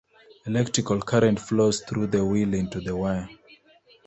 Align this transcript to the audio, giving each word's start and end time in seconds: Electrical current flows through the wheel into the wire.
Electrical 0.47 0.99
current 0.99 1.39
flows 1.39 1.81
through 1.81 2.07
the 2.07 2.25
wheel 2.25 2.55
into 2.55 2.81
the 2.81 2.95
wire. 2.97 3.29